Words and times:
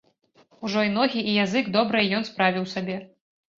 Ужо 0.67 0.85
і 0.87 0.91
ногі, 0.95 1.19
і 1.29 1.35
язык 1.43 1.71
добрыя 1.77 2.09
ён 2.19 2.27
справіў 2.33 2.69
сабе. 2.75 3.01